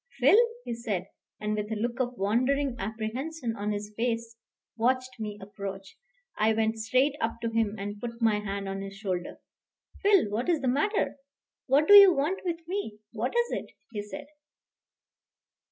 [0.19, 0.35] "Phil,"
[0.65, 4.35] he said, and with a look of wondering apprehension on his face,
[4.75, 5.95] watched my approach.
[6.39, 9.37] I went straight up to him and put my hand on his shoulder.
[10.01, 11.17] "Phil, what is the matter?
[11.67, 12.97] What do you want with me?
[13.11, 14.25] What is it?" he said.